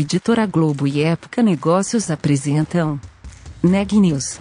Editora 0.00 0.46
Globo 0.46 0.86
e 0.86 1.02
Época 1.02 1.42
Negócios 1.42 2.08
apresentam 2.08 3.00
Neg 3.60 3.98
News, 3.98 4.38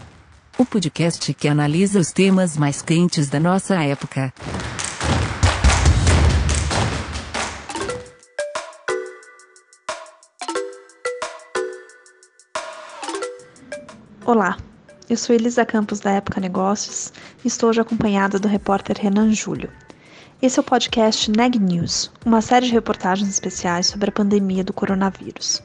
o 0.55 0.63
podcast 0.63 1.33
que 1.33 1.47
analisa 1.47 1.99
os 1.99 2.11
temas 2.11 2.55
mais 2.55 2.83
quentes 2.83 3.27
da 3.27 3.39
nossa 3.39 3.73
época. 3.83 4.31
Olá, 14.23 14.57
eu 15.09 15.17
sou 15.17 15.35
Elisa 15.35 15.65
Campos 15.65 15.99
da 15.99 16.11
Época 16.11 16.39
Negócios 16.39 17.11
e 17.43 17.47
estou 17.47 17.71
hoje 17.71 17.81
acompanhada 17.81 18.37
do 18.37 18.47
repórter 18.47 18.95
Renan 18.95 19.33
Júlio. 19.33 19.71
Esse 20.39 20.59
é 20.59 20.61
o 20.61 20.63
podcast 20.63 21.31
Neg 21.31 21.57
News, 21.57 22.11
uma 22.23 22.41
série 22.41 22.67
de 22.67 22.71
reportagens 22.71 23.27
especiais 23.27 23.87
sobre 23.87 24.09
a 24.09 24.11
pandemia 24.11 24.63
do 24.63 24.71
coronavírus. 24.71 25.63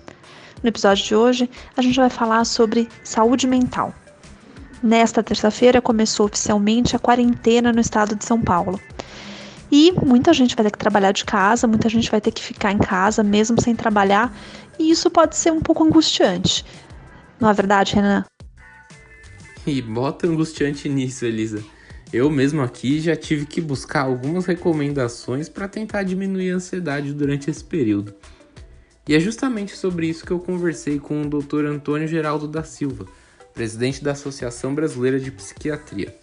No 0.63 0.69
episódio 0.71 1.05
de 1.05 1.15
hoje, 1.15 1.51
a 1.77 1.83
gente 1.83 1.97
vai 1.97 2.09
falar 2.09 2.43
sobre 2.47 2.89
saúde 3.05 3.47
mental. 3.47 3.95
Nesta 4.83 5.23
terça-feira 5.23 5.83
começou 5.83 6.25
oficialmente 6.25 6.97
a 6.97 6.99
quarentena 6.99 7.71
no 7.71 7.81
estado 7.81 8.17
de 8.17 8.25
São 8.25 8.41
Paulo. 8.41 8.81
E 9.71 9.93
muita 9.93 10.33
gente 10.33 10.57
vai 10.57 10.65
ter 10.65 10.71
que 10.71 10.79
trabalhar 10.79 11.13
de 11.13 11.27
casa, 11.27 11.67
muita 11.67 11.91
gente 11.91 12.11
vai 12.11 12.23
ter 12.23 12.33
que 12.33 12.43
ficar 12.43 12.73
em 12.73 12.79
casa 12.79 13.23
mesmo 13.23 13.61
sem 13.61 13.77
trabalhar, 13.77 14.35
e 14.79 14.91
isso 14.91 15.11
pode 15.11 15.37
ser 15.37 15.53
um 15.53 15.61
pouco 15.61 15.85
angustiante. 15.85 16.65
Não 17.39 17.51
é 17.51 17.53
verdade, 17.53 17.95
Renan? 17.95 18.25
E 19.67 19.83
bota 19.83 20.27
angustiante 20.27 20.89
nisso, 20.89 21.27
Elisa. 21.27 21.63
Eu 22.13 22.29
mesmo 22.29 22.61
aqui 22.61 23.01
já 23.01 23.17
tive 23.17 23.47
que 23.47 23.59
buscar 23.59 24.03
algumas 24.03 24.45
recomendações 24.45 25.49
para 25.49 25.67
tentar 25.67 26.03
diminuir 26.03 26.51
a 26.51 26.57
ansiedade 26.57 27.11
durante 27.15 27.51
esse 27.51 27.65
período. 27.65 28.13
E 29.09 29.15
é 29.15 29.21
justamente 29.21 29.75
sobre 29.75 30.07
isso 30.07 30.27
que 30.27 30.31
eu 30.31 30.39
conversei 30.39 30.99
com 30.99 31.23
o 31.23 31.27
Dr. 31.27 31.65
Antônio 31.65 32.07
Geraldo 32.07 32.47
da 32.47 32.63
Silva, 32.63 33.07
presidente 33.55 34.05
da 34.05 34.13
Associação 34.13 34.75
Brasileira 34.75 35.19
de 35.19 35.31
Psiquiatria. 35.31 36.15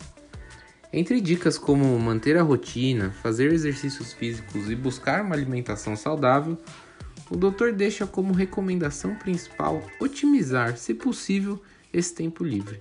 Entre 0.93 1.19
dicas 1.19 1.57
como 1.57 1.97
manter 1.97 2.37
a 2.37 2.43
rotina, 2.43 3.09
fazer 3.23 3.51
exercícios 3.51 4.13
físicos 4.13 4.69
e 4.69 4.75
buscar 4.75 5.23
uma 5.23 5.33
alimentação 5.33 5.95
saudável, 5.95 6.55
o 7.31 7.35
doutor 7.35 7.73
deixa 7.73 8.05
como 8.05 8.31
recomendação 8.31 9.15
principal 9.15 9.81
otimizar, 9.99 10.77
se 10.77 10.93
possível, 10.93 11.59
esse 11.91 12.13
tempo 12.13 12.43
livre 12.43 12.79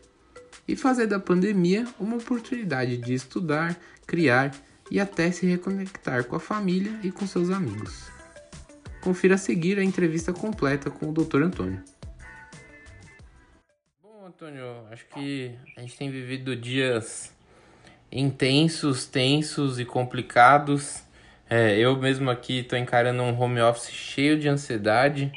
e 0.68 0.76
fazer 0.76 1.06
da 1.06 1.18
pandemia 1.18 1.86
uma 1.98 2.16
oportunidade 2.16 2.98
de 2.98 3.14
estudar, 3.14 3.74
criar 4.06 4.54
e 4.90 5.00
até 5.00 5.30
se 5.30 5.46
reconectar 5.46 6.24
com 6.24 6.36
a 6.36 6.40
família 6.40 6.92
e 7.02 7.10
com 7.10 7.26
seus 7.26 7.48
amigos. 7.48 8.10
Confira 9.00 9.36
a 9.36 9.38
seguir 9.38 9.78
a 9.78 9.84
entrevista 9.84 10.32
completa 10.32 10.90
com 10.90 11.08
o 11.08 11.12
Dr. 11.12 11.42
Antônio. 11.44 11.82
Bom, 14.02 14.26
Antônio, 14.26 14.64
acho 14.90 15.06
que 15.06 15.52
a 15.76 15.80
gente 15.80 15.96
tem 15.96 16.10
vivido 16.10 16.54
dias 16.54 17.32
intensos, 18.12 19.06
tensos 19.06 19.78
e 19.78 19.84
complicados. 19.84 21.02
É, 21.48 21.78
eu 21.78 21.96
mesmo 21.96 22.30
aqui 22.30 22.58
estou 22.58 22.78
encarando 22.78 23.22
um 23.22 23.38
home 23.40 23.60
office 23.60 23.90
cheio 23.90 24.38
de 24.38 24.48
ansiedade. 24.48 25.32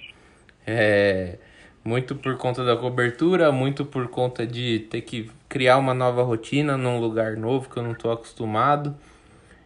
É, 0.68 1.38
muito 1.84 2.16
por 2.16 2.38
conta 2.38 2.64
da 2.64 2.78
cobertura, 2.78 3.52
muito 3.52 3.84
por 3.84 4.08
conta 4.08 4.46
de 4.46 4.80
ter 4.92 5.02
que 5.02 5.32
criar 5.50 5.78
uma 5.78 5.94
nova 5.94 6.24
rotina 6.24 6.78
num 6.78 7.00
lugar 7.00 7.36
novo 7.36 7.70
que 7.70 7.78
eu 7.78 7.84
não 7.84 7.92
estou 7.92 8.12
acostumado. 8.12 8.96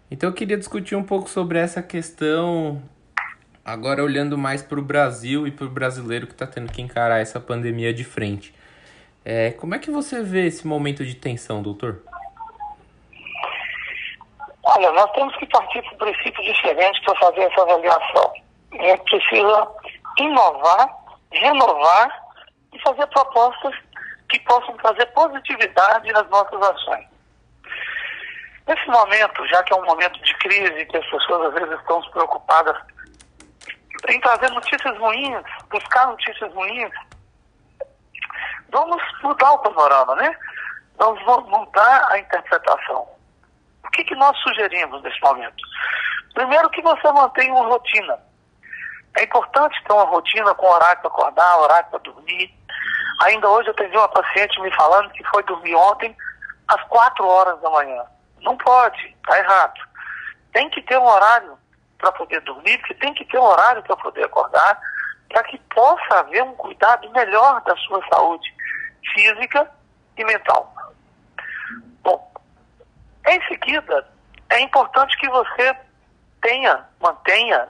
Então 0.10 0.30
eu 0.30 0.34
queria 0.34 0.58
discutir 0.58 0.96
um 0.96 1.04
pouco 1.04 1.30
sobre 1.30 1.60
essa 1.60 1.82
questão, 1.84 2.82
agora 3.64 4.04
olhando 4.04 4.38
mais 4.38 4.62
para 4.62 4.80
o 4.80 4.82
Brasil 4.82 5.46
e 5.46 5.52
para 5.52 5.66
o 5.66 5.70
brasileiro 5.70 6.26
que 6.28 6.34
está 6.34 6.48
tendo 6.48 6.72
que 6.72 6.82
encarar 6.82 7.20
essa 7.20 7.40
pandemia 7.40 7.94
de 7.94 8.04
frente. 8.04 8.54
É, 9.26 9.52
como 9.52 9.76
é 9.76 9.80
que 9.80 9.92
você 9.92 10.22
vê 10.22 10.46
esse 10.46 10.66
momento 10.66 11.04
de 11.04 11.16
tensão, 11.16 11.62
doutor? 11.62 12.02
Olha, 14.64 14.92
nós 14.92 15.12
temos 15.12 15.36
que 15.38 15.46
partir 15.48 15.82
para 15.82 15.94
um 15.94 15.98
princípio 15.98 16.44
diferente 16.44 17.02
para 17.04 17.16
fazer 17.20 17.42
essa 17.42 17.62
avaliação. 17.62 18.34
A 18.80 18.84
gente 18.84 19.04
precisa 19.04 19.68
inovar 20.20 21.05
renovar 21.40 22.10
e 22.74 22.80
fazer 22.82 23.08
propostas 23.08 23.74
que 24.30 24.40
possam 24.42 24.76
trazer 24.78 25.06
positividade 25.08 26.12
nas 26.12 26.28
nossas 26.30 26.62
ações. 26.62 27.08
Nesse 28.68 28.88
momento, 28.88 29.46
já 29.48 29.62
que 29.64 29.74
é 29.74 29.76
um 29.76 29.86
momento 29.86 30.20
de 30.22 30.34
crise, 30.38 30.86
que 30.86 30.98
as 30.98 31.06
pessoas 31.06 31.48
às 31.48 31.54
vezes 31.54 31.80
estão 31.80 32.02
preocupadas 32.12 32.76
em 34.10 34.20
trazer 34.20 34.50
notícias 34.52 34.98
ruins, 34.98 35.44
buscar 35.70 36.08
notícias 36.08 36.52
ruins, 36.54 36.92
vamos 38.70 39.02
mudar 39.22 39.52
o 39.52 39.60
panorama, 39.60 40.16
né? 40.16 40.36
Vamos 40.98 41.24
mudar 41.48 42.08
a 42.12 42.20
interpretação. 42.20 43.08
O 43.84 43.92
que, 43.92 44.04
que 44.04 44.16
nós 44.16 44.36
sugerimos 44.40 45.02
nesse 45.04 45.22
momento? 45.22 45.64
Primeiro 46.34 46.70
que 46.72 46.82
você 46.82 47.12
mantenha 47.12 47.54
uma 47.54 47.68
rotina. 47.68 48.18
É 49.18 49.24
importante 49.24 49.82
ter 49.84 49.94
uma 49.94 50.04
rotina 50.04 50.54
com 50.56 50.68
horário 50.68 51.02
para 51.02 51.10
acordar, 51.10 51.58
horário 51.60 51.90
para 51.90 52.00
dormir. 52.00 52.54
Ainda 53.24 53.50
hoje 53.50 53.70
eu 53.70 53.74
atendi 53.74 53.98
uma 53.98 54.10
paciente 54.10 54.60
me 54.62 54.72
falando 54.76 55.10
que 55.12 55.24
foi 55.26 55.42
dormir 55.44 55.76
ontem 55.76 56.16
às 56.68 56.82
4 56.84 57.26
horas 57.26 57.60
da 57.62 57.70
manhã. 57.70 58.04
Não 58.42 58.58
pode, 58.58 59.06
está 59.06 59.38
errado. 59.38 59.82
Tem 60.52 60.70
que 60.70 60.82
ter 60.82 60.98
um 60.98 61.06
horário 61.06 61.58
para 61.98 62.12
poder 62.12 62.42
dormir, 62.42 62.78
porque 62.80 62.94
tem 62.96 63.14
que 63.14 63.26
ter 63.26 63.40
um 63.40 63.44
horário 63.44 63.82
para 63.84 63.96
poder 63.98 64.26
acordar, 64.26 64.80
para 65.30 65.44
que 65.44 65.58
possa 65.74 66.20
haver 66.20 66.44
um 66.44 66.54
cuidado 66.56 67.10
melhor 67.12 67.62
da 67.62 67.76
sua 67.78 68.02
saúde 68.10 68.54
física 69.14 69.72
e 70.18 70.26
mental. 70.26 70.74
Bom, 72.02 72.32
em 73.28 73.42
seguida, 73.48 74.08
é 74.50 74.60
importante 74.60 75.18
que 75.18 75.30
você 75.30 75.76
tenha, 76.42 76.86
mantenha 77.02 77.68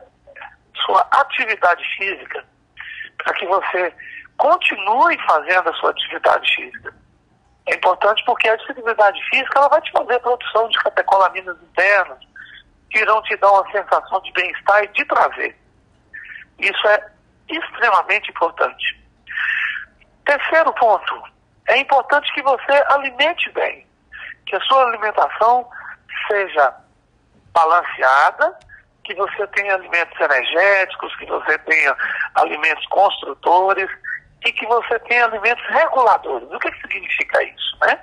sua 0.85 1.07
atividade 1.11 1.83
física, 1.97 2.43
para 3.17 3.33
que 3.33 3.45
você 3.45 3.93
continue 4.37 5.17
fazendo 5.25 5.69
a 5.69 5.73
sua 5.73 5.91
atividade 5.91 6.55
física. 6.55 6.93
É 7.67 7.75
importante 7.75 8.23
porque 8.25 8.47
a 8.47 8.53
atividade 8.53 9.19
física 9.29 9.57
ela 9.57 9.69
vai 9.69 9.81
te 9.81 9.91
fazer 9.91 10.19
produção 10.19 10.67
de 10.69 10.77
catecolaminas 10.79 11.57
internas, 11.63 12.19
que 12.89 12.99
irão 12.99 13.21
te 13.23 13.35
dar 13.37 13.51
uma 13.51 13.71
sensação 13.71 14.21
de 14.21 14.31
bem-estar 14.33 14.83
e 14.83 14.87
de 14.89 15.05
prazer. 15.05 15.57
Isso 16.59 16.87
é 16.87 17.11
extremamente 17.49 18.29
importante. 18.29 19.01
Terceiro 20.25 20.73
ponto, 20.73 21.23
é 21.67 21.77
importante 21.77 22.31
que 22.33 22.41
você 22.41 22.83
alimente 22.89 23.49
bem, 23.51 23.85
que 24.45 24.55
a 24.55 24.61
sua 24.61 24.87
alimentação 24.87 25.67
seja 26.27 26.73
balanceada 27.51 28.57
que 29.05 29.13
você 29.13 29.47
tenha 29.47 29.75
alimentos 29.75 30.19
energéticos, 30.19 31.15
que 31.17 31.25
você 31.27 31.57
tenha 31.59 31.95
alimentos 32.35 32.85
construtores 32.87 33.89
e 34.45 34.51
que 34.51 34.65
você 34.65 34.99
tenha 34.99 35.25
alimentos 35.25 35.63
reguladores. 35.67 36.47
O 36.51 36.59
que, 36.59 36.71
que 36.71 36.81
significa 36.81 37.43
isso? 37.43 37.77
Né? 37.81 37.99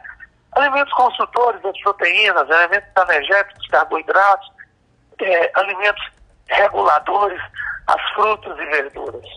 Alimentos 0.53 0.93
construtores, 0.95 1.65
as 1.65 1.79
proteínas, 1.81 2.51
alimentos 2.51 2.91
energéticos, 2.97 3.67
carboidratos, 3.69 4.51
é, 5.21 5.51
alimentos 5.55 6.03
reguladores, 6.49 7.41
as 7.89 8.11
frutas 8.15 8.59
e 8.59 8.65
verduras. 8.67 9.29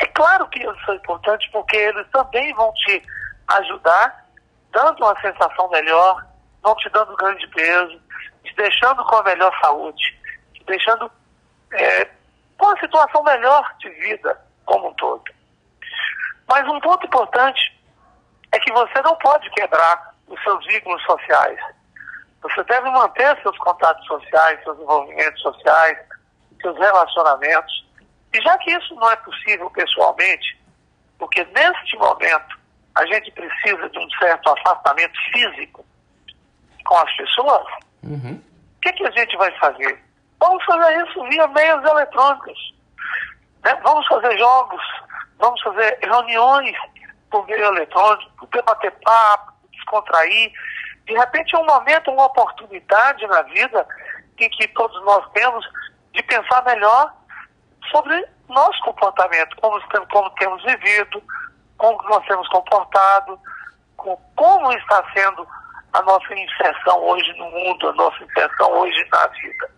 É 0.00 0.06
claro 0.06 0.46
que 0.48 0.60
isso 0.60 0.90
é 0.90 0.94
importante 0.94 1.48
porque 1.52 1.76
eles 1.76 2.06
também 2.10 2.54
vão 2.54 2.72
te 2.72 3.02
ajudar, 3.48 4.24
dando 4.72 5.04
uma 5.04 5.20
sensação 5.20 5.68
melhor, 5.70 6.24
não 6.64 6.74
te 6.76 6.88
dando 6.90 7.16
grande 7.16 7.46
peso, 7.48 8.00
te 8.44 8.54
deixando 8.56 9.04
com 9.04 9.16
a 9.16 9.22
melhor 9.24 9.52
saúde 9.60 10.17
deixando 10.68 11.10
é, 11.72 12.08
uma 12.60 12.78
situação 12.78 13.22
melhor 13.24 13.74
de 13.78 13.88
vida 13.90 14.40
como 14.64 14.88
um 14.88 14.94
todo. 14.94 15.24
Mas 16.46 16.66
um 16.68 16.80
ponto 16.80 17.06
importante 17.06 17.76
é 18.52 18.58
que 18.58 18.72
você 18.72 19.02
não 19.02 19.16
pode 19.16 19.50
quebrar 19.50 20.14
os 20.26 20.42
seus 20.42 20.64
vínculos 20.66 21.02
sociais. 21.02 21.58
Você 22.42 22.62
deve 22.64 22.88
manter 22.90 23.40
seus 23.42 23.56
contatos 23.58 24.06
sociais, 24.06 24.62
seus 24.62 24.78
envolvimentos 24.78 25.40
sociais, 25.42 25.98
seus 26.62 26.76
relacionamentos. 26.78 27.86
E 28.32 28.40
já 28.40 28.56
que 28.58 28.70
isso 28.70 28.94
não 28.94 29.10
é 29.10 29.16
possível 29.16 29.70
pessoalmente, 29.70 30.58
porque 31.18 31.44
neste 31.44 31.96
momento 31.96 32.58
a 32.94 33.06
gente 33.06 33.30
precisa 33.32 33.88
de 33.88 33.98
um 33.98 34.10
certo 34.10 34.50
afastamento 34.50 35.18
físico 35.32 35.84
com 36.84 36.96
as 36.96 37.16
pessoas, 37.16 37.66
uhum. 38.02 38.42
o 38.76 38.80
que, 38.80 38.92
que 38.92 39.06
a 39.06 39.10
gente 39.10 39.36
vai 39.36 39.50
fazer? 39.58 40.02
Vamos 40.40 40.64
fazer 40.64 41.04
isso 41.04 41.22
via 41.24 41.46
meios 41.48 41.84
eletrônicos. 41.84 42.74
Né? 43.64 43.74
Vamos 43.82 44.06
fazer 44.06 44.38
jogos, 44.38 44.82
vamos 45.38 45.60
fazer 45.62 45.98
reuniões 46.02 46.76
por 47.30 47.46
meio 47.46 47.64
eletrônico, 47.64 48.46
debater 48.46 48.92
papo, 49.04 49.52
descontrair. 49.72 50.52
De 51.06 51.14
repente 51.14 51.54
é 51.54 51.58
um 51.58 51.66
momento, 51.66 52.10
uma 52.10 52.26
oportunidade 52.26 53.26
na 53.26 53.42
vida 53.42 53.86
em 54.38 54.48
que 54.50 54.68
todos 54.68 55.02
nós 55.04 55.24
temos 55.32 55.66
de 56.12 56.22
pensar 56.22 56.64
melhor 56.64 57.12
sobre 57.90 58.24
nosso 58.48 58.80
comportamento, 58.82 59.56
como, 59.60 59.80
como 60.10 60.30
temos 60.30 60.62
vivido, 60.62 61.22
como 61.76 62.02
nós 62.04 62.24
temos 62.26 62.48
comportado, 62.48 63.38
com, 63.96 64.16
como 64.36 64.72
está 64.72 65.04
sendo 65.14 65.46
a 65.92 66.02
nossa 66.02 66.34
inserção 66.34 66.98
hoje 67.02 67.32
no 67.38 67.50
mundo, 67.50 67.88
a 67.88 67.92
nossa 67.94 68.22
inserção 68.22 68.70
hoje 68.72 69.06
na 69.10 69.26
vida. 69.28 69.77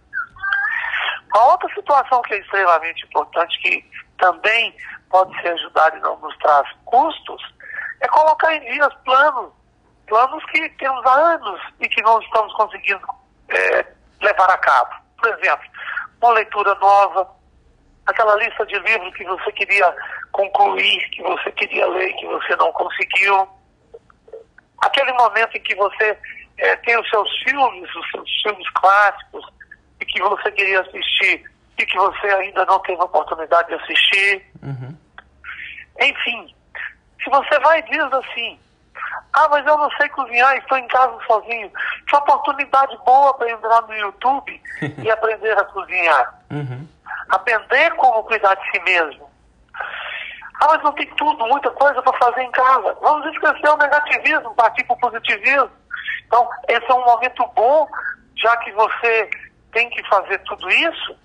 Uma 1.35 1.44
outra 1.53 1.69
situação 1.75 2.23
que 2.23 2.35
é 2.35 2.38
extremamente 2.38 3.05
importante, 3.06 3.61
que 3.62 3.85
também 4.19 4.75
pode 5.09 5.32
ser 5.41 5.49
ajudada 5.49 5.97
e 5.97 6.00
não 6.00 6.19
nos 6.19 6.37
traz 6.38 6.67
custos, 6.85 7.43
é 8.00 8.09
colocar 8.09 8.55
em 8.55 8.61
dias 8.73 8.93
planos, 9.05 9.53
planos 10.06 10.44
que 10.47 10.69
temos 10.71 11.05
há 11.06 11.15
anos 11.35 11.61
e 11.81 11.88
que 11.88 12.03
não 12.03 12.21
estamos 12.21 12.53
conseguindo 12.55 13.06
é, 13.49 13.87
levar 14.21 14.50
a 14.50 14.59
cabo. 14.59 14.94
Por 15.19 15.29
exemplo, 15.29 15.67
uma 16.21 16.32
leitura 16.32 16.75
nova, 16.77 17.29
aquela 18.06 18.35
lista 18.37 18.67
de 18.67 18.79
livros 18.79 19.15
que 19.15 19.25
você 19.25 19.53
queria 19.53 19.94
concluir, 20.32 21.11
que 21.11 21.23
você 21.23 21.53
queria 21.53 21.87
ler, 21.87 22.12
que 22.15 22.27
você 22.27 22.56
não 22.56 22.73
conseguiu. 22.73 23.49
Aquele 24.79 25.12
momento 25.12 25.56
em 25.56 25.62
que 25.62 25.75
você 25.75 26.19
é, 26.59 26.77
tem 26.77 26.99
os 26.99 27.09
seus 27.09 27.31
filmes, 27.43 27.94
os 27.94 28.11
seus 28.11 28.43
filmes 28.43 28.71
clássicos, 28.71 29.44
que 30.12 30.23
você 30.23 30.51
queria 30.53 30.81
assistir 30.81 31.45
e 31.79 31.87
que 31.87 31.97
você 31.97 32.27
ainda 32.29 32.65
não 32.67 32.79
teve 32.81 33.01
a 33.01 33.05
oportunidade 33.05 33.69
de 33.69 33.75
assistir. 33.75 34.45
Uhum. 34.62 34.97
Enfim, 36.01 36.55
se 37.23 37.31
você 37.31 37.59
vai 37.61 37.79
e 37.81 37.91
diz 37.91 38.12
assim, 38.12 38.59
ah, 39.33 39.49
mas 39.51 39.67
eu 39.67 39.79
não 39.79 39.91
sei 39.93 40.09
cozinhar, 40.09 40.57
estou 40.57 40.79
em 40.79 40.89
casa 40.89 41.17
sozinho. 41.27 41.71
Que 42.09 42.17
oportunidade 42.17 42.99
boa 43.05 43.33
para 43.35 43.51
entrar 43.51 43.83
no 43.83 43.95
YouTube 43.95 44.62
e 45.03 45.11
aprender 45.11 45.57
a 45.59 45.65
cozinhar. 45.65 46.43
Uhum. 46.51 46.89
Aprender 47.31 47.91
como 47.95 48.25
cuidar 48.25 48.55
de 48.55 48.71
si 48.71 48.81
mesmo. 48.81 49.31
Ah, 50.61 50.67
mas 50.69 50.83
não 50.83 50.93
tem 50.93 51.06
tudo, 51.15 51.47
muita 51.47 51.71
coisa 51.71 52.03
para 52.03 52.19
fazer 52.19 52.43
em 52.43 52.51
casa. 52.51 52.97
Vamos 53.01 53.27
esquecer 53.33 53.69
o 53.69 53.77
negativismo, 53.77 54.55
partir 54.55 54.85
para 54.85 54.95
o 54.95 55.01
positivismo. 55.01 55.71
Então, 56.27 56.49
esse 56.69 56.91
é 56.91 56.95
um 56.95 57.05
momento 57.05 57.47
bom, 57.55 57.89
já 58.37 58.56
que 58.59 58.71
você 58.73 59.31
tem 59.72 59.88
que 59.90 60.02
fazer 60.08 60.38
tudo 60.40 60.69
isso, 60.70 61.17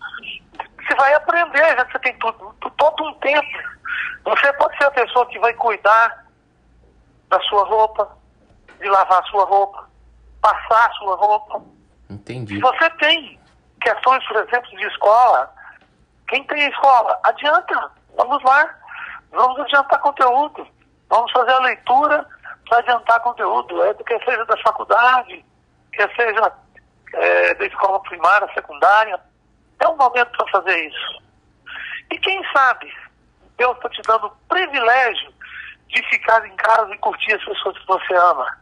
você 0.85 0.95
vai 0.95 1.13
aprender, 1.13 1.75
já 1.75 1.85
que 1.85 1.91
você 1.93 1.99
tem 1.99 2.17
tudo, 2.19 2.55
todo 2.77 3.03
um 3.05 3.13
tempo. 3.15 3.75
Você 4.23 4.53
pode 4.53 4.77
ser 4.77 4.85
a 4.85 4.91
pessoa 4.91 5.25
que 5.27 5.39
vai 5.39 5.53
cuidar 5.53 6.25
da 7.29 7.39
sua 7.41 7.63
roupa, 7.65 8.17
de 8.79 8.87
lavar 8.87 9.21
a 9.21 9.25
sua 9.25 9.45
roupa, 9.45 9.89
passar 10.41 10.89
a 10.89 10.93
sua 10.93 11.15
roupa. 11.15 11.61
Entendi. 12.09 12.55
Se 12.55 12.61
você 12.61 12.89
tem 12.91 13.39
questões, 13.81 14.25
por 14.27 14.37
exemplo, 14.37 14.69
de 14.77 14.85
escola, 14.85 15.53
quem 16.27 16.43
tem 16.45 16.67
escola, 16.67 17.19
adianta, 17.23 17.91
vamos 18.15 18.43
lá, 18.43 18.69
vamos 19.31 19.59
adiantar 19.59 19.99
conteúdo, 19.99 20.67
vamos 21.09 21.31
fazer 21.31 21.51
a 21.51 21.59
leitura 21.59 22.27
para 22.67 22.79
adiantar 22.79 23.19
conteúdo, 23.21 23.83
é, 23.83 23.93
quer 23.93 24.23
seja 24.23 24.45
da 24.45 24.57
faculdade, 24.57 25.45
quer 25.93 26.13
seja 26.15 26.51
é, 27.13 27.53
da 27.55 27.65
escola 27.65 27.99
primária, 28.01 28.53
secundária. 28.53 29.19
É 29.79 29.87
um 29.87 29.97
momento 29.97 30.31
para 30.37 30.51
fazer 30.51 30.87
isso. 30.87 31.23
E 32.11 32.17
quem 32.19 32.41
sabe, 32.51 32.93
Deus 33.57 33.75
está 33.77 33.89
te 33.89 34.01
dando 34.03 34.27
o 34.27 34.35
privilégio 34.47 35.33
de 35.89 36.03
ficar 36.09 36.45
em 36.45 36.55
casa 36.55 36.93
e 36.93 36.97
curtir 36.99 37.33
as 37.33 37.43
pessoas 37.43 37.77
que 37.77 37.87
você 37.87 38.13
ama. 38.15 38.57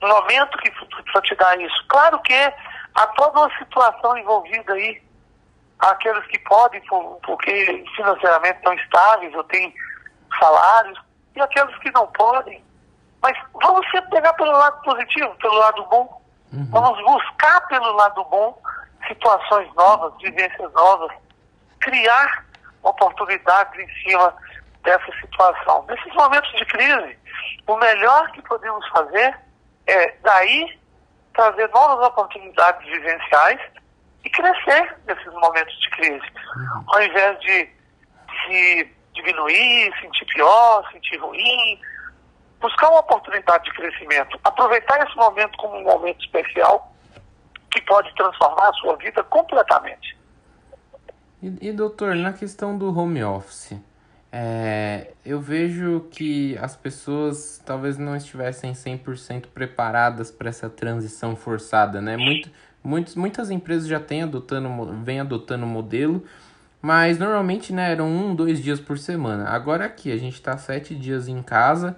No 0.00 0.08
momento 0.08 0.58
que 0.58 0.70
para 0.70 1.22
te 1.22 1.34
dar 1.36 1.60
isso. 1.60 1.86
Claro 1.88 2.20
que 2.22 2.34
há 2.34 3.06
toda 3.16 3.40
uma 3.40 3.58
situação 3.58 4.16
envolvida 4.16 4.72
aí. 4.74 5.02
Há 5.78 5.90
aqueles 5.90 6.24
que 6.26 6.38
podem, 6.40 6.82
porque 7.24 7.84
financeiramente 7.96 8.58
estão 8.58 8.74
estáveis 8.74 9.34
ou 9.34 9.44
têm 9.44 9.74
salários, 10.38 10.98
e 11.34 11.40
aqueles 11.40 11.76
que 11.78 11.90
não 11.90 12.06
podem. 12.08 12.62
Mas 13.20 13.36
vamos 13.62 13.90
sempre 13.90 14.10
pegar 14.10 14.32
pelo 14.34 14.52
lado 14.52 14.80
positivo, 14.82 15.34
pelo 15.36 15.54
lado 15.54 15.84
bom. 15.86 16.22
Uhum. 16.54 16.68
Vamos 16.70 17.04
buscar 17.04 17.60
pelo 17.68 17.92
lado 17.92 18.24
bom 18.24 18.60
situações 19.08 19.72
novas, 19.74 20.12
vivências 20.20 20.72
novas, 20.72 21.10
criar 21.80 22.44
oportunidades 22.82 23.78
em 23.78 24.02
cima 24.02 24.34
dessa 24.82 25.12
situação. 25.20 25.84
Nesses 25.88 26.14
momentos 26.14 26.50
de 26.52 26.64
crise, 26.66 27.18
o 27.66 27.76
melhor 27.76 28.30
que 28.32 28.42
podemos 28.42 28.86
fazer 28.88 29.36
é 29.86 30.14
daí 30.22 30.78
trazer 31.34 31.68
novas 31.70 32.06
oportunidades 32.06 32.86
vivenciais 32.86 33.60
e 34.24 34.30
crescer 34.30 34.96
nesses 35.06 35.32
momentos 35.34 35.78
de 35.80 35.90
crise. 35.90 36.32
Uhum. 36.56 36.84
Ao 36.86 37.02
invés 37.02 37.40
de 37.40 37.68
se 38.46 38.94
diminuir, 39.14 39.92
sentir 40.00 40.24
pior, 40.26 40.88
sentir 40.92 41.16
ruim, 41.16 41.80
buscar 42.60 42.90
uma 42.90 43.00
oportunidade 43.00 43.64
de 43.64 43.72
crescimento, 43.72 44.38
aproveitar 44.42 45.06
esse 45.06 45.16
momento 45.16 45.56
como 45.58 45.76
um 45.76 45.84
momento 45.84 46.24
especial 46.24 46.92
que 47.70 47.80
pode 47.82 48.14
transformar 48.14 48.68
a 48.68 48.72
sua 48.74 48.96
vida 48.96 49.22
completamente. 49.24 50.16
E, 51.42 51.68
e 51.68 51.72
doutor, 51.72 52.14
na 52.14 52.32
questão 52.32 52.78
do 52.78 52.96
home 52.96 53.22
office, 53.22 53.76
é, 54.32 55.12
eu 55.24 55.40
vejo 55.40 56.08
que 56.10 56.58
as 56.58 56.74
pessoas 56.74 57.62
talvez 57.64 57.98
não 57.98 58.16
estivessem 58.16 58.72
100% 58.72 59.46
preparadas 59.54 60.30
para 60.30 60.48
essa 60.48 60.68
transição 60.68 61.36
forçada, 61.36 62.00
né? 62.00 62.16
Muito, 62.16 62.50
muitos, 62.82 63.14
muitas 63.14 63.50
empresas 63.50 63.86
já 63.86 64.00
têm 64.00 64.22
adotando, 64.22 64.68
vêm 65.04 65.20
adotando 65.20 65.64
o 65.64 65.68
modelo, 65.68 66.24
mas 66.82 67.16
normalmente 67.16 67.72
né, 67.72 67.92
eram 67.92 68.08
um, 68.08 68.34
dois 68.34 68.60
dias 68.60 68.80
por 68.80 68.98
semana. 68.98 69.48
Agora 69.50 69.84
aqui, 69.84 70.10
a 70.10 70.16
gente 70.16 70.34
está 70.34 70.56
sete 70.56 70.94
dias 70.94 71.28
em 71.28 71.40
casa, 71.40 71.96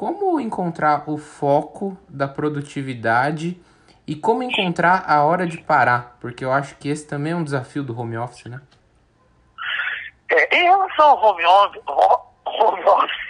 como 0.00 0.40
encontrar 0.40 1.04
o 1.10 1.18
foco 1.18 1.94
da 2.08 2.26
produtividade 2.26 3.62
e 4.06 4.16
como 4.16 4.42
encontrar 4.42 5.04
a 5.06 5.22
hora 5.26 5.46
de 5.46 5.58
parar, 5.58 6.16
porque 6.18 6.42
eu 6.42 6.50
acho 6.50 6.74
que 6.76 6.88
esse 6.88 7.06
também 7.06 7.34
é 7.34 7.36
um 7.36 7.44
desafio 7.44 7.82
do 7.82 8.00
home 8.00 8.16
office, 8.16 8.46
né? 8.46 8.62
É, 10.30 10.56
em 10.56 10.62
relação 10.62 11.06
ao 11.06 11.22
home 11.22 11.44
office, 11.44 11.82
home 11.86 12.82
office 12.82 13.20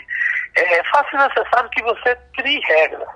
é 0.63 1.29
necessário 1.29 1.71
que 1.71 1.83
você 1.83 2.15
crie 2.37 2.61
regras. 2.61 3.09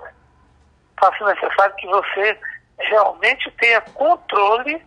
Fácil 0.99 1.25
necessário 1.25 1.75
que 1.77 1.87
você 1.87 2.37
realmente 2.77 3.49
tenha 3.51 3.79
controle 3.79 4.85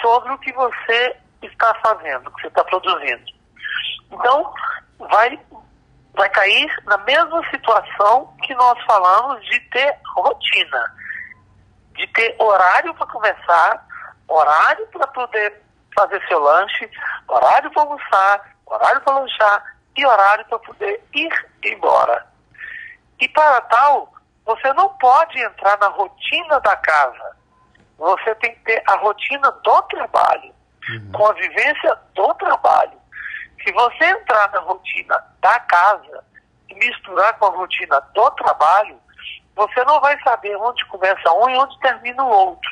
sobre 0.00 0.32
o 0.32 0.38
que 0.38 0.52
você 0.52 1.16
está 1.42 1.74
fazendo, 1.84 2.28
o 2.28 2.30
que 2.36 2.42
você 2.42 2.46
está 2.46 2.62
produzindo. 2.62 3.24
Então, 4.12 4.54
vai 5.00 5.40
vai 6.16 6.28
cair 6.30 6.82
na 6.84 6.96
mesma 6.98 7.42
situação 7.50 8.34
que 8.42 8.54
nós 8.54 8.82
falamos 8.84 9.44
de 9.44 9.60
ter 9.70 9.96
rotina, 10.16 10.96
de 11.94 12.06
ter 12.08 12.34
horário 12.38 12.94
para 12.94 13.06
começar, 13.06 13.86
horário 14.26 14.86
para 14.88 15.06
poder 15.08 15.62
fazer 15.94 16.22
seu 16.26 16.38
lanche, 16.40 16.90
horário 17.28 17.70
para 17.70 17.82
almoçar, 17.82 18.56
horário 18.66 19.00
para 19.02 19.18
lanchar 19.18 19.76
e 19.96 20.06
horário 20.06 20.44
para 20.46 20.58
poder 20.58 21.04
ir 21.14 21.46
embora. 21.64 22.26
E 23.20 23.28
para 23.28 23.60
tal, 23.62 24.12
você 24.44 24.72
não 24.72 24.88
pode 24.96 25.38
entrar 25.38 25.78
na 25.78 25.88
rotina 25.88 26.60
da 26.60 26.76
casa. 26.76 27.36
Você 27.98 28.34
tem 28.36 28.54
que 28.54 28.60
ter 28.60 28.82
a 28.86 28.96
rotina 28.96 29.50
do 29.50 29.82
trabalho, 29.82 30.54
uhum. 30.90 31.12
com 31.12 31.26
a 31.26 31.32
vivência 31.32 31.98
do 32.14 32.34
trabalho. 32.34 33.05
Se 33.66 33.72
você 33.72 34.04
entrar 34.04 34.48
na 34.52 34.60
rotina 34.60 35.20
da 35.40 35.58
casa 35.58 36.24
e 36.68 36.74
misturar 36.76 37.36
com 37.36 37.46
a 37.46 37.50
rotina 37.50 38.00
do 38.14 38.30
trabalho, 38.30 38.96
você 39.56 39.84
não 39.84 40.00
vai 40.00 40.16
saber 40.22 40.54
onde 40.56 40.84
começa 40.84 41.32
um 41.32 41.50
e 41.50 41.56
onde 41.56 41.76
termina 41.80 42.22
o 42.22 42.28
outro. 42.28 42.70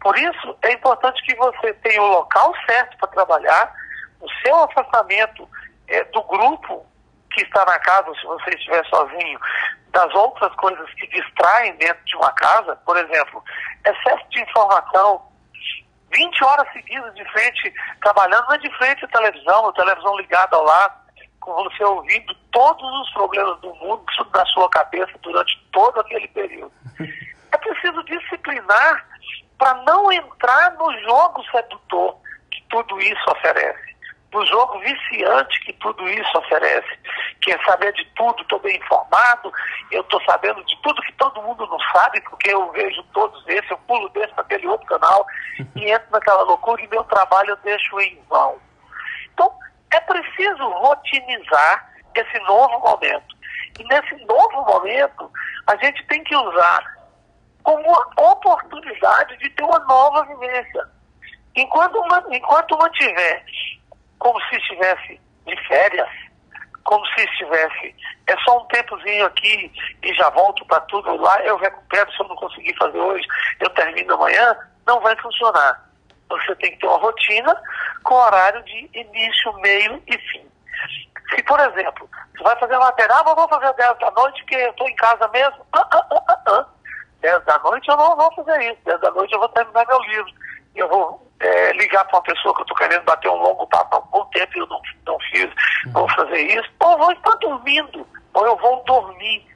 Por 0.00 0.18
isso, 0.18 0.58
é 0.62 0.72
importante 0.72 1.22
que 1.22 1.36
você 1.36 1.72
tenha 1.74 2.02
o 2.02 2.08
local 2.08 2.52
certo 2.66 2.96
para 2.98 3.08
trabalhar, 3.10 3.72
o 4.20 4.28
seu 4.42 4.56
afastamento 4.64 5.48
é, 5.86 6.02
do 6.06 6.22
grupo 6.24 6.84
que 7.32 7.42
está 7.42 7.64
na 7.64 7.78
casa, 7.78 8.12
se 8.14 8.26
você 8.26 8.50
estiver 8.50 8.84
sozinho, 8.86 9.38
das 9.92 10.12
outras 10.14 10.52
coisas 10.56 10.92
que 10.94 11.06
distraem 11.06 11.76
dentro 11.76 12.04
de 12.04 12.16
uma 12.16 12.32
casa, 12.32 12.74
por 12.84 12.96
exemplo, 12.96 13.44
excesso 13.86 14.28
de 14.30 14.40
informação, 14.42 15.22
20 16.12 16.44
horas 16.44 16.72
seguidas 16.72 17.14
de 17.14 17.24
frente, 17.32 17.72
trabalhando, 18.02 18.46
não 18.46 18.54
é 18.54 18.58
de 18.58 18.70
frente 18.76 19.04
à 19.04 19.08
televisão, 19.08 19.68
a 19.68 19.72
televisão 19.72 20.16
ligada 20.18 20.56
ao 20.56 20.64
lado, 20.64 21.00
com 21.40 21.52
você 21.54 21.84
ouvindo 21.84 22.34
todos 22.52 23.00
os 23.00 23.12
problemas 23.12 23.58
do 23.60 23.74
mundo 23.76 24.04
na 24.34 24.46
sua 24.46 24.68
cabeça 24.70 25.12
durante 25.22 25.58
todo 25.72 26.00
aquele 26.00 26.28
período. 26.28 26.72
É 27.52 27.56
preciso 27.56 28.02
disciplinar 28.04 29.06
para 29.58 29.74
não 29.82 30.12
entrar 30.12 30.72
no 30.72 30.92
jogo 31.00 31.44
sedutor 31.50 32.16
que 32.50 32.62
tudo 32.70 33.00
isso 33.00 33.30
oferece, 33.30 33.96
no 34.32 34.44
jogo 34.46 34.78
viciante 34.80 35.60
que 35.64 35.72
tudo 35.74 36.08
isso 36.08 36.38
oferece. 36.38 36.98
Quer 37.42 37.58
saber 37.64 37.92
de 37.94 38.04
tudo, 38.16 38.42
estou 38.42 38.58
bem 38.60 38.76
informado, 38.76 39.52
eu 39.90 40.02
estou 40.02 40.20
sabendo 40.24 40.62
de 40.64 40.76
tudo 40.82 41.02
que 41.02 41.12
todo 41.14 41.42
mundo 41.42 41.66
não 41.66 41.78
sabe, 41.92 42.20
porque 42.22 42.52
eu 42.52 42.70
vejo 42.72 43.02
todos 43.14 43.42
esses, 43.48 43.70
eu 43.70 43.78
pulo 43.78 44.08
desse 44.10 44.32
para 44.34 44.44
aquele 44.44 44.66
outro 44.66 44.86
canal 44.86 45.26
e 45.74 45.90
entro 45.90 46.08
naquela 46.12 46.42
loucura 46.42 46.82
e 46.82 46.88
meu 46.88 47.04
trabalho 47.04 47.50
eu 47.50 47.56
deixo 47.58 48.00
em 48.00 48.22
vão. 48.28 48.58
É 49.90 50.00
preciso 50.00 50.68
rotinizar 50.68 51.90
esse 52.14 52.38
novo 52.40 52.78
momento. 52.80 53.36
E 53.78 53.84
nesse 53.84 54.24
novo 54.24 54.64
momento, 54.64 55.30
a 55.66 55.76
gente 55.76 56.04
tem 56.06 56.22
que 56.24 56.36
usar 56.36 57.00
como 57.62 57.82
uma 57.82 58.30
oportunidade 58.32 59.36
de 59.38 59.50
ter 59.50 59.64
uma 59.64 59.78
nova 59.80 60.24
vivência. 60.24 60.88
Enquanto, 61.56 61.98
uma, 61.98 62.24
enquanto 62.30 62.78
mantiver 62.78 63.44
como 64.18 64.40
se 64.42 64.56
estivesse 64.56 65.20
de 65.46 65.56
férias, 65.66 66.08
como 66.84 67.04
se 67.08 67.24
estivesse, 67.24 67.94
é 68.26 68.36
só 68.44 68.58
um 68.58 68.64
tempozinho 68.66 69.26
aqui 69.26 69.72
e 70.02 70.14
já 70.14 70.30
volto 70.30 70.64
para 70.66 70.80
tudo 70.82 71.16
lá, 71.16 71.40
eu 71.42 71.56
recupero, 71.56 72.10
se 72.12 72.22
eu 72.22 72.28
não 72.28 72.36
conseguir 72.36 72.74
fazer 72.76 72.98
hoje, 72.98 73.26
eu 73.60 73.70
termino 73.70 74.14
amanhã, 74.14 74.56
não 74.86 75.00
vai 75.00 75.16
funcionar. 75.16 75.88
Você 76.28 76.54
tem 76.56 76.70
que 76.72 76.78
ter 76.78 76.86
uma 76.86 76.98
rotina 76.98 77.62
com 78.04 78.14
horário 78.14 78.62
de 78.64 78.90
início, 78.94 79.52
meio 79.54 80.02
e 80.06 80.16
fim. 80.18 80.48
Se, 81.34 81.42
por 81.44 81.60
exemplo, 81.60 82.08
você 82.36 82.42
vai 82.42 82.58
fazer 82.58 82.74
uma 82.76 82.86
matéria, 82.86 83.14
ah, 83.14 83.22
vou 83.22 83.48
fazer 83.48 83.72
10 83.74 83.98
da 83.98 84.10
noite 84.10 84.40
porque 84.42 84.56
eu 84.56 84.70
estou 84.70 84.88
em 84.88 84.96
casa 84.96 85.28
mesmo. 85.28 85.66
Ah, 85.72 85.88
ah, 85.92 86.06
ah, 86.10 86.24
ah, 86.28 86.42
ah. 86.48 86.66
10 87.20 87.44
da 87.44 87.58
noite 87.58 87.88
eu 87.88 87.96
não 87.96 88.16
vou 88.16 88.32
fazer 88.34 88.72
isso. 88.72 88.80
10 88.84 89.00
da 89.00 89.10
noite 89.10 89.32
eu 89.32 89.38
vou 89.38 89.48
terminar 89.50 89.86
meu 89.86 90.00
livro. 90.02 90.32
Eu 90.74 90.88
vou 90.88 91.29
é, 91.40 91.72
ligar 91.72 92.04
para 92.04 92.18
uma 92.18 92.22
pessoa 92.22 92.54
que 92.54 92.60
eu 92.60 92.64
estou 92.64 92.76
querendo 92.76 93.04
bater 93.04 93.28
um 93.28 93.42
longo 93.42 93.66
papo 93.66 93.96
há 93.96 93.98
um 93.98 94.06
bom 94.10 94.24
tempo 94.26 94.56
e 94.56 94.60
eu 94.60 94.66
não, 94.66 94.80
não 95.06 95.18
fiz, 95.20 95.46
uhum. 95.86 95.92
vou 95.92 96.08
fazer 96.10 96.40
isso. 96.40 96.70
Ou 96.80 96.98
vou 96.98 97.12
estar 97.12 97.34
dormindo, 97.36 98.06
ou 98.34 98.46
eu 98.46 98.56
vou 98.56 98.84
dormir. 98.84 99.46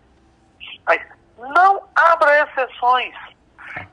Mas 0.87 1.01
não 1.39 1.83
abra 1.95 2.43
exceções. 2.43 3.15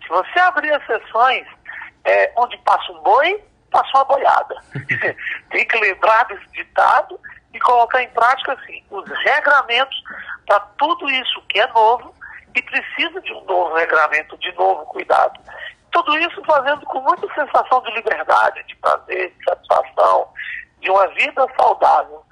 Se 0.01 0.09
você 0.09 0.39
abrir 0.39 0.71
exceções, 0.73 1.45
é, 2.05 2.31
onde 2.37 2.57
passa 2.59 2.91
um 2.93 2.99
boi, 3.01 3.43
passa 3.69 3.89
uma 3.95 4.05
boiada. 4.05 4.55
Tem 5.49 5.67
que 5.67 5.77
lembrar 5.79 6.23
desse 6.25 6.47
ditado 6.51 7.19
e 7.53 7.59
colocar 7.59 8.01
em 8.01 8.09
prática 8.09 8.53
assim, 8.53 8.83
os 8.89 9.07
regramentos 9.23 10.01
para 10.45 10.59
tudo 10.77 11.09
isso 11.09 11.41
que 11.49 11.59
é 11.59 11.67
novo 11.67 12.13
e 12.55 12.61
precisa 12.61 13.21
de 13.21 13.33
um 13.33 13.43
novo 13.45 13.75
regramento, 13.75 14.37
de 14.37 14.51
novo 14.53 14.85
cuidado. 14.85 15.39
Tudo 15.91 16.17
isso 16.17 16.41
fazendo 16.45 16.85
com 16.85 17.01
muita 17.01 17.27
sensação 17.33 17.81
de 17.81 17.91
liberdade, 17.91 18.63
de 18.63 18.75
prazer, 18.77 19.33
de 19.37 19.43
satisfação, 19.43 20.27
de 20.79 20.89
uma 20.89 21.07
vida 21.09 21.45
saudável. 21.59 22.23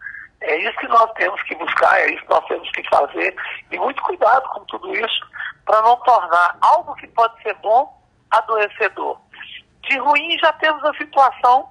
É 0.41 0.55
isso 0.57 0.77
que 0.77 0.87
nós 0.87 1.11
temos 1.13 1.41
que 1.43 1.55
buscar, 1.55 1.99
é 1.99 2.11
isso 2.11 2.23
que 2.23 2.29
nós 2.29 2.45
temos 2.45 2.71
que 2.71 2.89
fazer. 2.89 3.35
E 3.71 3.77
muito 3.77 4.01
cuidado 4.03 4.47
com 4.49 4.63
tudo 4.65 4.95
isso 4.95 5.29
para 5.65 5.81
não 5.81 5.97
tornar 5.97 6.57
algo 6.61 6.95
que 6.95 7.07
pode 7.07 7.41
ser 7.43 7.53
bom 7.55 8.01
adoecedor. 8.31 9.19
De 9.83 9.97
ruim 9.97 10.37
já 10.39 10.53
temos 10.53 10.83
a 10.85 10.93
situação 10.93 11.69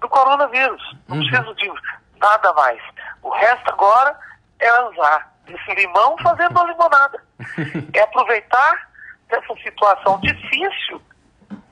do 0.00 0.08
coronavírus. 0.08 0.82
Não 1.08 1.18
uhum. 1.18 1.26
preciso 1.28 1.54
de 1.54 1.72
nada 2.18 2.52
mais. 2.54 2.82
O 3.22 3.30
resto 3.30 3.70
agora 3.70 4.18
é 4.58 4.82
usar 4.84 5.32
esse 5.46 5.74
limão 5.74 6.16
fazendo 6.18 6.52
uma 6.52 6.64
limonada. 6.64 7.22
é 7.92 8.00
aproveitar 8.00 8.90
dessa 9.28 9.54
situação 9.62 10.18
difícil 10.20 11.00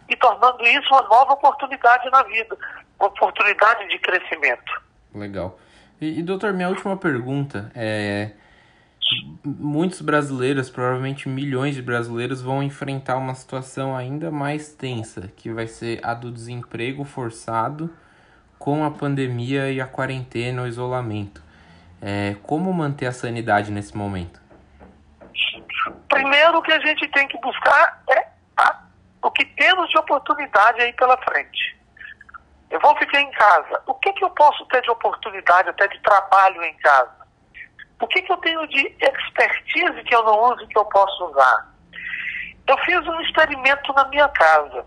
e 0.09 0.17
tornando 0.17 0.63
isso 0.65 0.89
uma 0.91 1.03
nova 1.03 1.33
oportunidade 1.33 2.11
na 2.11 2.23
vida, 2.23 2.57
uma 2.99 3.09
oportunidade 3.09 3.89
de 3.89 3.99
crescimento. 3.99 4.83
Legal. 5.15 5.59
E, 6.01 6.21
e 6.21 6.23
doutor, 6.23 6.53
minha 6.53 6.69
última 6.69 6.97
pergunta 6.97 7.71
é 7.75 8.31
muitos 9.45 10.01
brasileiros, 10.01 10.71
provavelmente 10.71 11.29
milhões 11.29 11.75
de 11.75 11.83
brasileiros, 11.83 12.43
vão 12.43 12.63
enfrentar 12.63 13.17
uma 13.17 13.35
situação 13.35 13.97
ainda 13.97 14.31
mais 14.31 14.73
tensa, 14.73 15.33
que 15.37 15.51
vai 15.51 15.67
ser 15.67 16.01
a 16.05 16.15
do 16.15 16.31
desemprego 16.31 17.05
forçado 17.05 17.91
com 18.59 18.85
a 18.85 18.91
pandemia 18.91 19.71
e 19.71 19.81
a 19.81 19.87
quarentena, 19.87 20.63
o 20.63 20.67
isolamento. 20.67 21.43
É, 22.01 22.37
como 22.43 22.73
manter 22.73 23.07
a 23.07 23.13
sanidade 23.13 23.71
nesse 23.71 23.97
momento? 23.97 24.41
Primeiro, 26.09 26.63
que 26.63 26.73
a 26.73 26.81
gente 26.81 27.09
tem 27.09 27.27
que 27.29 27.39
buscar 27.41 28.03
é 28.11 28.28
o 29.29 29.31
que 29.31 29.45
temos 29.45 29.91
de 29.91 29.99
oportunidade 29.99 30.81
aí 30.81 30.93
pela 30.95 31.17
frente. 31.19 31.79
Eu 32.71 32.81
vou 32.81 32.97
ficar 32.97 33.21
em 33.21 33.31
casa. 33.33 33.83
O 33.87 33.95
que, 33.95 34.11
que 34.15 34.25
eu 34.25 34.31
posso 34.31 34.65
ter 34.67 34.81
de 34.81 34.91
oportunidade, 34.91 35.69
até 35.69 35.87
de 35.87 36.01
trabalho 36.01 36.65
em 36.65 36.75
casa? 36.79 37.19
O 38.01 38.07
que, 38.07 38.23
que 38.23 38.33
eu 38.33 38.37
tenho 38.39 38.67
de 38.69 38.97
expertise 39.01 40.03
que 40.05 40.15
eu 40.15 40.23
não 40.25 40.53
uso 40.53 40.63
e 40.63 40.67
que 40.69 40.79
eu 40.79 40.85
posso 40.87 41.27
usar? 41.27 41.75
Eu 42.67 42.79
fiz 42.79 43.07
um 43.07 43.21
experimento 43.21 43.93
na 43.93 44.05
minha 44.07 44.29
casa. 44.29 44.87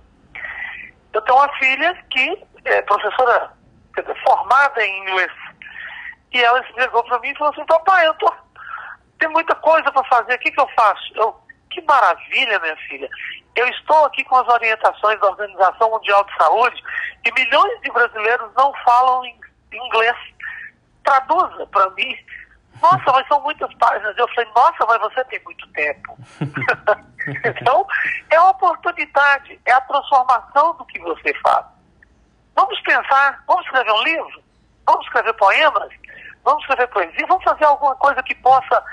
Eu 1.13 1.21
tenho 1.21 1.37
uma 1.37 1.53
filha 1.57 1.93
que 2.09 2.43
é 2.65 2.81
professora 2.81 3.51
dizer, 3.95 4.23
formada 4.23 4.83
em 4.83 5.03
inglês. 5.03 5.31
E 6.33 6.41
ela 6.41 6.63
se 6.65 6.73
chegou 6.73 7.03
para 7.03 7.19
mim 7.19 7.29
e 7.29 7.37
falou 7.37 7.53
assim, 7.53 7.65
papai, 7.65 8.07
eu 8.07 8.13
tô, 8.15 8.33
muita 9.29 9.53
coisa 9.55 9.91
para 9.91 10.03
fazer, 10.05 10.33
o 10.33 10.39
que, 10.39 10.51
que 10.51 10.59
eu 10.59 10.67
faço? 10.75 11.13
Eu, 11.15 11.35
que 11.71 11.81
maravilha, 11.81 12.59
minha 12.59 12.75
filha. 12.87 13.09
Eu 13.55 13.67
estou 13.67 14.05
aqui 14.05 14.23
com 14.23 14.35
as 14.35 14.47
orientações 14.47 15.19
da 15.19 15.27
Organização 15.27 15.89
Mundial 15.89 16.23
de 16.25 16.35
Saúde 16.35 16.83
e 17.25 17.31
milhões 17.33 17.81
de 17.81 17.91
brasileiros 17.91 18.51
não 18.55 18.73
falam 18.85 19.23
inglês. 19.71 20.15
Traduza 21.03 21.65
para 21.67 21.89
mim. 21.91 22.15
Nossa, 22.81 23.11
mas 23.11 23.27
são 23.27 23.41
muitas 23.41 23.73
páginas. 23.75 24.17
Eu 24.17 24.27
falei, 24.29 24.49
nossa, 24.55 24.85
mas 24.87 24.99
você 24.99 25.23
tem 25.25 25.41
muito 25.43 25.67
tempo. 25.73 26.17
então, 27.45 27.85
é 28.31 28.35
a 28.35 28.49
oportunidade, 28.49 29.59
é 29.65 29.71
a 29.71 29.81
transformação 29.81 30.75
do 30.75 30.85
que 30.85 30.99
você 30.99 31.33
faz. 31.41 31.65
Vamos 32.55 32.79
pensar, 32.81 33.43
vamos 33.47 33.65
escrever 33.65 33.91
um 33.91 34.03
livro? 34.03 34.43
Vamos 34.85 35.05
escrever 35.05 35.33
poemas? 35.33 35.89
Vamos 36.43 36.61
escrever 36.63 36.87
poesia? 36.87 37.27
Vamos 37.27 37.43
fazer 37.43 37.65
alguma 37.65 37.95
coisa 37.95 38.21
que 38.23 38.35
possa 38.35 38.83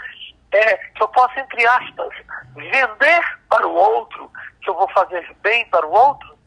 é, 0.52 0.76
que 0.76 1.02
eu 1.02 1.08
possa, 1.08 1.40
entre 1.40 1.66
aspas, 1.66 2.14
vender 2.54 3.38
para 3.48 3.66
o 3.66 3.74
outro, 3.74 4.30
que 4.62 4.70
eu 4.70 4.74
vou 4.74 4.88
fazer 4.90 5.26
bem 5.42 5.68
para 5.68 5.86
o 5.86 5.92
outro. 5.92 6.38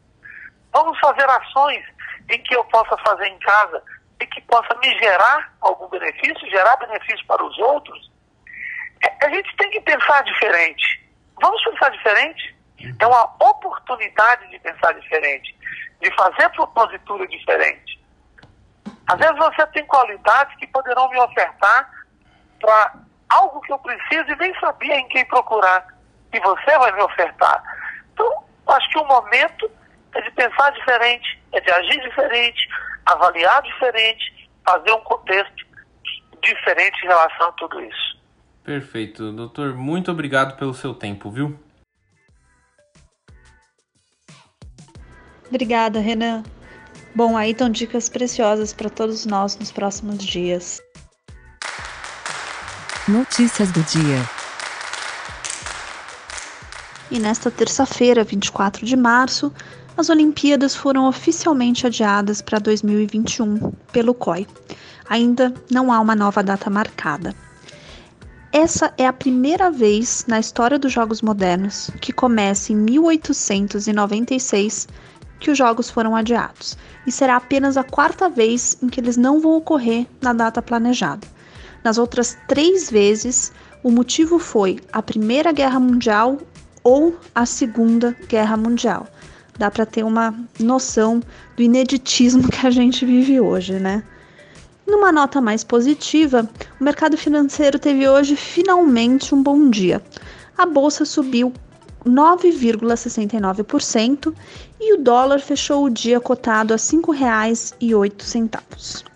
Vamos 0.72 0.98
fazer 0.98 1.28
ações 1.28 1.84
em 2.30 2.42
que 2.42 2.54
eu 2.54 2.64
possa 2.64 2.96
fazer 2.98 3.26
em 3.26 3.38
casa 3.38 3.82
e 4.20 4.26
que 4.26 4.40
possa 4.42 4.74
me 4.78 4.98
gerar 4.98 5.52
algum 5.60 5.88
benefício, 5.88 6.50
gerar 6.50 6.76
benefício 6.76 7.26
para 7.26 7.44
os 7.44 7.58
outros. 7.58 8.10
É, 9.04 9.26
a 9.26 9.30
gente 9.30 9.56
tem 9.56 9.70
que 9.70 9.80
pensar 9.80 10.22
diferente. 10.22 11.02
Vamos 11.40 11.62
pensar 11.64 11.90
diferente? 11.90 12.56
É 12.98 13.06
uma 13.06 13.24
oportunidade 13.40 14.48
de 14.50 14.58
pensar 14.58 14.92
diferente, 14.94 15.56
de 16.00 16.14
fazer 16.14 16.48
propositura 16.50 17.26
diferente. 17.28 18.00
Às 19.06 19.18
vezes 19.18 19.36
você 19.36 19.66
tem 19.68 19.84
qualidades 19.86 20.56
que 20.56 20.66
poderão 20.68 21.08
me 21.10 21.18
ofertar 21.20 21.90
para 22.60 22.94
algo 23.32 23.60
que 23.60 23.72
eu 23.72 23.78
preciso 23.78 24.30
e 24.30 24.36
nem 24.36 24.58
sabia 24.60 24.96
em 24.96 25.08
quem 25.08 25.24
procurar. 25.26 25.86
E 26.32 26.40
você 26.40 26.78
vai 26.78 26.92
me 26.92 27.02
ofertar. 27.02 27.62
Então, 28.12 28.44
acho 28.68 28.88
que 28.90 28.98
o 28.98 29.06
momento 29.06 29.70
é 30.14 30.20
de 30.20 30.30
pensar 30.32 30.70
diferente, 30.70 31.42
é 31.52 31.60
de 31.60 31.70
agir 31.70 32.00
diferente, 32.00 32.68
avaliar 33.06 33.62
diferente, 33.62 34.48
fazer 34.64 34.92
um 34.92 35.00
contexto 35.00 35.66
diferente 36.42 37.04
em 37.04 37.08
relação 37.08 37.48
a 37.48 37.52
tudo 37.52 37.80
isso. 37.80 38.20
Perfeito. 38.64 39.32
Doutor, 39.32 39.74
muito 39.74 40.10
obrigado 40.10 40.56
pelo 40.56 40.74
seu 40.74 40.94
tempo, 40.94 41.30
viu? 41.30 41.58
Obrigada, 45.48 46.00
Renan. 46.00 46.42
Bom, 47.14 47.36
aí 47.36 47.50
estão 47.50 47.68
dicas 47.68 48.08
preciosas 48.08 48.72
para 48.72 48.88
todos 48.88 49.26
nós 49.26 49.58
nos 49.58 49.70
próximos 49.70 50.24
dias. 50.24 50.80
Notícias 53.08 53.72
do 53.72 53.82
dia. 53.82 54.22
E 57.10 57.18
nesta 57.18 57.50
terça-feira, 57.50 58.22
24 58.22 58.86
de 58.86 58.96
março, 58.96 59.52
as 59.96 60.08
Olimpíadas 60.08 60.76
foram 60.76 61.08
oficialmente 61.08 61.84
adiadas 61.84 62.40
para 62.40 62.60
2021 62.60 63.72
pelo 63.90 64.14
COI. 64.14 64.46
Ainda 65.08 65.52
não 65.68 65.92
há 65.92 65.98
uma 65.98 66.14
nova 66.14 66.44
data 66.44 66.70
marcada. 66.70 67.34
Essa 68.52 68.94
é 68.96 69.04
a 69.04 69.12
primeira 69.12 69.68
vez 69.68 70.24
na 70.28 70.38
história 70.38 70.78
dos 70.78 70.92
Jogos 70.92 71.22
Modernos 71.22 71.90
que 72.00 72.12
começa 72.12 72.72
em 72.72 72.76
1896 72.76 74.86
que 75.40 75.50
os 75.50 75.58
Jogos 75.58 75.90
foram 75.90 76.14
adiados, 76.14 76.78
e 77.04 77.10
será 77.10 77.34
apenas 77.34 77.76
a 77.76 77.82
quarta 77.82 78.28
vez 78.28 78.78
em 78.80 78.88
que 78.88 79.00
eles 79.00 79.16
não 79.16 79.40
vão 79.40 79.56
ocorrer 79.56 80.06
na 80.20 80.32
data 80.32 80.62
planejada. 80.62 81.26
Nas 81.84 81.98
outras 81.98 82.38
três 82.46 82.88
vezes, 82.90 83.52
o 83.82 83.90
motivo 83.90 84.38
foi 84.38 84.78
a 84.92 85.02
Primeira 85.02 85.50
Guerra 85.52 85.80
Mundial 85.80 86.38
ou 86.84 87.16
a 87.34 87.44
Segunda 87.44 88.16
Guerra 88.28 88.56
Mundial. 88.56 89.08
Dá 89.58 89.68
para 89.70 89.84
ter 89.84 90.02
uma 90.04 90.34
noção 90.58 91.20
do 91.56 91.62
ineditismo 91.62 92.46
que 92.50 92.66
a 92.66 92.70
gente 92.70 93.04
vive 93.04 93.38
hoje, 93.40 93.74
né? 93.74 94.02
Numa 94.86 95.12
nota 95.12 95.38
mais 95.40 95.64
positiva, 95.64 96.48
o 96.80 96.84
mercado 96.84 97.16
financeiro 97.16 97.78
teve 97.78 98.08
hoje 98.08 98.34
finalmente 98.36 99.34
um 99.34 99.42
bom 99.42 99.70
dia. 99.70 100.02
A 100.56 100.64
bolsa 100.66 101.04
subiu 101.04 101.52
9,69% 102.04 104.34
e 104.80 104.94
o 104.94 104.98
dólar 104.98 105.40
fechou 105.40 105.84
o 105.84 105.90
dia 105.90 106.20
cotado 106.20 106.74
a 106.74 106.76
R$ 106.76 106.82
5,08. 106.82 109.11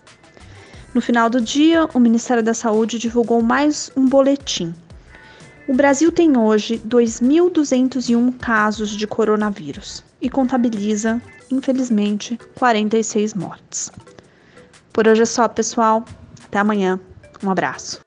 No 0.97 1.01
final 1.01 1.29
do 1.29 1.39
dia, 1.39 1.87
o 1.93 1.99
Ministério 1.99 2.41
da 2.41 2.55
Saúde 2.55 2.97
divulgou 2.97 3.39
mais 3.39 3.91
um 3.95 4.09
boletim. 4.09 4.73
O 5.67 5.75
Brasil 5.75 6.11
tem 6.11 6.35
hoje 6.35 6.79
2.201 6.79 8.35
casos 8.39 8.89
de 8.89 9.05
coronavírus 9.05 10.03
e 10.19 10.27
contabiliza, 10.27 11.21
infelizmente, 11.51 12.39
46 12.55 13.35
mortes. 13.35 13.91
Por 14.91 15.07
hoje 15.07 15.21
é 15.21 15.25
só, 15.25 15.47
pessoal. 15.47 16.03
Até 16.45 16.57
amanhã. 16.57 16.99
Um 17.43 17.51
abraço. 17.51 18.06